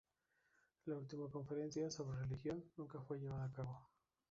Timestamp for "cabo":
3.51-3.87